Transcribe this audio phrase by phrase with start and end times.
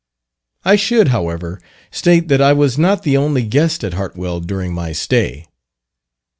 [0.65, 4.93] I should, however, state that I was not the only guest at Hartwell during my
[4.93, 5.45] stay.